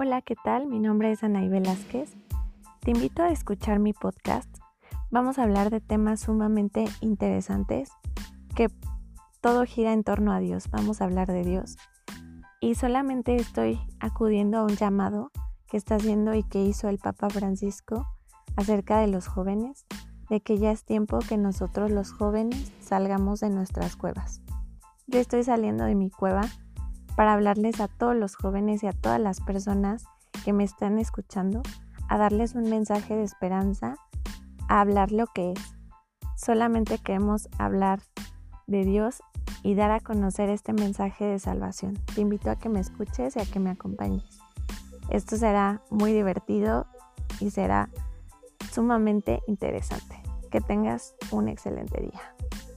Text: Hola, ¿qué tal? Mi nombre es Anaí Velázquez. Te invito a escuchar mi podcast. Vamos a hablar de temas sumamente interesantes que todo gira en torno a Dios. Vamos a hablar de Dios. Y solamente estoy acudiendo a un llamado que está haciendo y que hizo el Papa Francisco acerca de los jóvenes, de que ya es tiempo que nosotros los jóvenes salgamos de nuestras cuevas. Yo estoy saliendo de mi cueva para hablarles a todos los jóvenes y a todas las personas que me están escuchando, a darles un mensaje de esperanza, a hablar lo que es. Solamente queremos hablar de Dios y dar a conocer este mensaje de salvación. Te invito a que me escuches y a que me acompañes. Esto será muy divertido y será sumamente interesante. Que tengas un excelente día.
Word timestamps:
Hola, 0.00 0.22
¿qué 0.22 0.36
tal? 0.36 0.68
Mi 0.68 0.78
nombre 0.78 1.10
es 1.10 1.24
Anaí 1.24 1.48
Velázquez. 1.48 2.12
Te 2.78 2.92
invito 2.92 3.24
a 3.24 3.30
escuchar 3.30 3.80
mi 3.80 3.92
podcast. 3.92 4.48
Vamos 5.10 5.40
a 5.40 5.42
hablar 5.42 5.70
de 5.70 5.80
temas 5.80 6.20
sumamente 6.20 6.84
interesantes 7.00 7.90
que 8.54 8.68
todo 9.40 9.64
gira 9.64 9.92
en 9.92 10.04
torno 10.04 10.32
a 10.32 10.38
Dios. 10.38 10.70
Vamos 10.70 11.00
a 11.00 11.04
hablar 11.04 11.26
de 11.26 11.42
Dios. 11.42 11.78
Y 12.60 12.76
solamente 12.76 13.34
estoy 13.34 13.80
acudiendo 13.98 14.58
a 14.58 14.62
un 14.62 14.76
llamado 14.76 15.32
que 15.68 15.76
está 15.76 15.96
haciendo 15.96 16.32
y 16.32 16.44
que 16.44 16.62
hizo 16.62 16.88
el 16.88 16.98
Papa 16.98 17.28
Francisco 17.28 18.06
acerca 18.54 19.00
de 19.00 19.08
los 19.08 19.26
jóvenes, 19.26 19.84
de 20.30 20.40
que 20.40 20.58
ya 20.58 20.70
es 20.70 20.84
tiempo 20.84 21.18
que 21.28 21.38
nosotros 21.38 21.90
los 21.90 22.12
jóvenes 22.12 22.72
salgamos 22.78 23.40
de 23.40 23.50
nuestras 23.50 23.96
cuevas. 23.96 24.42
Yo 25.08 25.18
estoy 25.18 25.42
saliendo 25.42 25.82
de 25.86 25.96
mi 25.96 26.08
cueva 26.08 26.42
para 27.18 27.32
hablarles 27.32 27.80
a 27.80 27.88
todos 27.88 28.14
los 28.14 28.36
jóvenes 28.36 28.84
y 28.84 28.86
a 28.86 28.92
todas 28.92 29.20
las 29.20 29.40
personas 29.40 30.04
que 30.44 30.52
me 30.52 30.62
están 30.62 31.00
escuchando, 31.00 31.64
a 32.08 32.16
darles 32.16 32.54
un 32.54 32.70
mensaje 32.70 33.16
de 33.16 33.24
esperanza, 33.24 33.96
a 34.68 34.80
hablar 34.80 35.10
lo 35.10 35.26
que 35.26 35.50
es. 35.50 35.74
Solamente 36.36 36.96
queremos 36.98 37.48
hablar 37.58 37.98
de 38.68 38.84
Dios 38.84 39.20
y 39.64 39.74
dar 39.74 39.90
a 39.90 39.98
conocer 39.98 40.48
este 40.48 40.72
mensaje 40.72 41.24
de 41.24 41.40
salvación. 41.40 41.94
Te 42.14 42.20
invito 42.20 42.52
a 42.52 42.56
que 42.56 42.68
me 42.68 42.78
escuches 42.78 43.34
y 43.34 43.40
a 43.40 43.46
que 43.46 43.58
me 43.58 43.70
acompañes. 43.70 44.38
Esto 45.10 45.36
será 45.36 45.82
muy 45.90 46.12
divertido 46.12 46.86
y 47.40 47.50
será 47.50 47.90
sumamente 48.70 49.42
interesante. 49.48 50.22
Que 50.52 50.60
tengas 50.60 51.16
un 51.32 51.48
excelente 51.48 52.00
día. 52.00 52.67